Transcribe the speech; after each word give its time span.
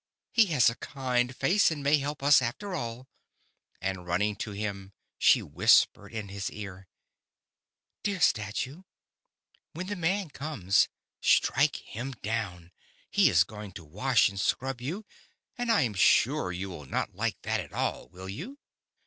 He 0.31 0.47
has 0.47 0.67
a 0.67 0.73
kind 0.73 1.35
face, 1.35 1.69
and 1.69 1.83
may 1.83 1.99
help 1.99 2.23
us, 2.23 2.41
after 2.41 2.73
all," 2.73 3.07
and 3.79 4.07
running 4.07 4.35
to 4.37 4.49
him, 4.49 4.93
she 5.19 5.43
whispered 5.43 6.11
in 6.11 6.29
his 6.29 6.49
ear:" 6.49 6.87
Dear 8.03 8.19
Statue, 8.19 8.81
when 9.73 9.85
the 9.85 9.95
man 9.95 10.31
comes, 10.31 10.87
strike 11.21 11.75
him 11.75 12.13
down. 12.23 12.71
He 13.11 13.29
is 13.29 13.43
going 13.43 13.73
to 13.73 13.83
wash 13.83 14.27
and 14.27 14.39
scrub 14.39 14.81
you, 14.81 15.05
and 15.55 15.71
I 15.71 15.81
am 15.81 15.93
sure 15.93 16.51
you 16.51 16.71
will 16.71 16.87
not 16.87 17.13
like 17.13 17.39
that 17.43 17.59
at 17.59 17.71
all, 17.71 18.09
will 18.09 18.27
you? 18.27 18.57